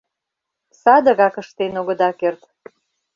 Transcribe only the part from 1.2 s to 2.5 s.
ыштен огыда керт.